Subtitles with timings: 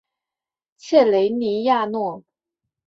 [0.77, 2.23] 切雷尼亚诺。